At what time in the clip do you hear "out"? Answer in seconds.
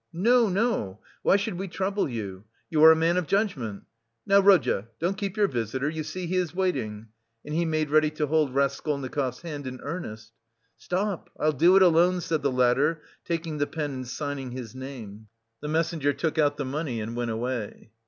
16.39-16.57